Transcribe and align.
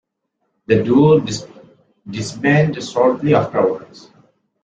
The 0.65 0.81
duo 0.81 1.21
disbanded 2.09 2.81
shortly 2.83 3.35
afterwards. 3.35 4.09